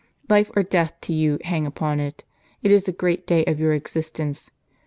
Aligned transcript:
Life 0.29 0.49
or 0.55 0.63
death 0.63 0.93
to 1.01 1.13
you 1.13 1.37
hang 1.43 1.67
upon 1.67 1.99
it; 1.99 2.23
it 2.63 2.71
is 2.71 2.85
the 2.85 2.91
great 2.91 3.27
day 3.27 3.45
of 3.45 3.59
your 3.59 3.73
existence. 3.73 4.49